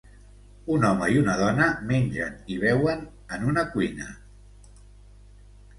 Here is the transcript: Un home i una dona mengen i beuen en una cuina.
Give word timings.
Un 0.75 0.87
home 0.87 1.09
i 1.15 1.19
una 1.23 1.35
dona 1.41 1.67
mengen 1.91 2.41
i 2.55 2.59
beuen 2.65 3.07
en 3.37 3.47
una 3.53 3.69
cuina. 3.77 4.13